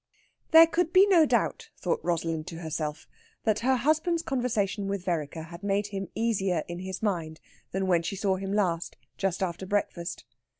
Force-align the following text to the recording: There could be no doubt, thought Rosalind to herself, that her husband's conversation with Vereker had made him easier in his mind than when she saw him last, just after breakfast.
There 0.49 0.65
could 0.65 0.91
be 0.91 1.05
no 1.05 1.27
doubt, 1.27 1.69
thought 1.77 1.99
Rosalind 2.01 2.47
to 2.47 2.57
herself, 2.57 3.07
that 3.43 3.59
her 3.59 3.75
husband's 3.75 4.23
conversation 4.23 4.87
with 4.87 5.05
Vereker 5.05 5.43
had 5.43 5.61
made 5.61 5.85
him 5.93 6.09
easier 6.15 6.63
in 6.67 6.79
his 6.79 7.03
mind 7.03 7.39
than 7.71 7.85
when 7.85 8.01
she 8.01 8.15
saw 8.15 8.37
him 8.37 8.51
last, 8.51 8.97
just 9.19 9.43
after 9.43 9.67
breakfast. 9.67 10.25